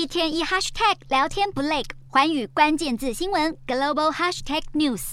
[0.00, 5.12] 一天一 hashtag 聊天不累，环宇关键字新闻 global hashtag news。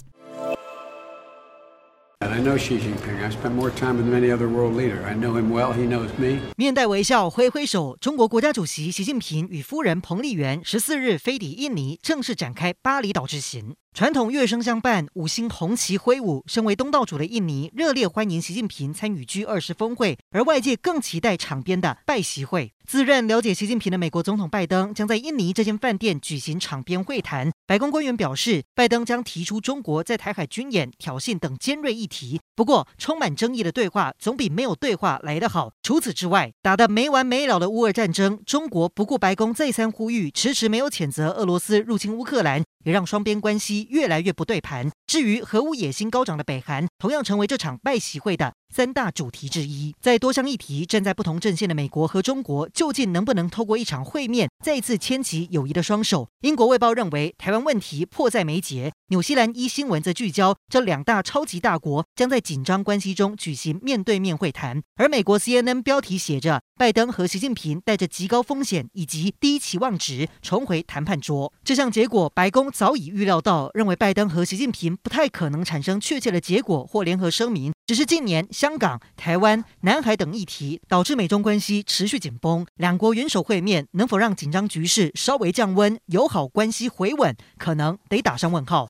[2.20, 3.21] I know Xi Jinping.
[3.21, 5.03] I spent more time with many other world leaders.
[5.03, 5.73] I know him well.
[5.73, 6.39] He knows me.
[6.55, 7.97] 面带微笑，挥挥手。
[8.00, 13.75] 中国国家主席习近平与夫人彭丽媛十四日飞抵印尼，正式展开巴厘岛之行。
[13.98, 16.43] 传统乐声相伴，五星红旗挥舞。
[16.45, 22.73] 身为东道主的印尼，热烈欢迎习近平参与 G20 峰会，而外界更期待场边的拜习会。
[22.86, 27.52] 自认了解习近平的美国总统拜登将在印尼这间饭店举行场边会谈。
[27.66, 32.40] 白宫官员表示，拜登将提出中国在台海军演、挑衅等尖锐议题。
[32.55, 35.73] 不过，充满争议的对话总比没有对话来得好。
[35.82, 42.63] 除此之外，打得没完没了的乌俄战争，中国不顾白宫再三呼吁，迟迟没有谴责俄罗斯入侵乌克兰。
[42.88, 44.90] 也让双边关系越来越不对盘。
[45.08, 49.94] 至于核武野心高涨的北韩，同样成为这场拜习会的三大主题之一。
[50.00, 56.30] 在多项议题站在不同阵线的美国和中国，究竟能不能透过一场会面，再次牵起友谊的双手？
[56.40, 58.94] 英国卫报认为，台湾问题迫在眉睫。
[59.10, 64.82] 纽西兰一新闻则聚焦，这两大超级大国将在紧张关系中举行面对面会谈。
[64.96, 71.52] 而美国 CNN 标题写着：拜登和习近平带着极高风险以及低期望值重回谈判桌。
[71.64, 77.73] 这项结果，白宫早已预料到，认为拜登和习近平不太可能产生确切的结果或联合声明。
[77.88, 88.86] 只是近年香港、台湾、南海等议题导致美中关系持续紧绷，两国元首会面能否让紧张局势稍微降温，友好关系回稳，可能得打上问号。